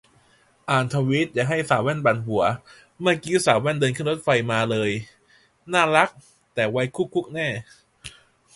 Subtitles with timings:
[0.69, 2.43] อ่านทวีตอย่าให้สาวแว่นปั่นหัว
[2.99, 4.91] เมื่อกี๊ สาวแว่นเดินขึ้นรถไฟฟ้ามาเลย
[5.73, 6.09] น่ารัก
[6.53, 7.47] แต่วัยคุกคุกแน่